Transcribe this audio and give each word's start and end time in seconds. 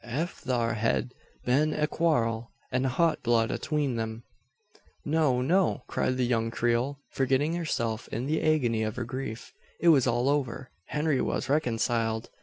Ef 0.03 0.39
thar 0.39 0.73
hed 0.73 1.13
been 1.45 1.75
a 1.75 1.85
quarrel 1.85 2.51
an 2.71 2.85
hot 2.85 3.21
blood 3.21 3.51
atween 3.51 3.97
them" 3.97 4.23
"No 5.05 5.41
no!" 5.43 5.83
cried 5.85 6.17
the 6.17 6.25
young 6.25 6.49
Creole, 6.49 6.99
forgetting 7.11 7.53
herself 7.53 8.07
in 8.07 8.25
the 8.25 8.41
agony 8.41 8.81
of 8.81 8.95
her 8.95 9.03
grief. 9.05 9.53
"It 9.79 9.89
was 9.89 10.07
all 10.07 10.27
over. 10.27 10.71
Henry 10.85 11.21
was 11.21 11.49
reconciled. 11.49 12.31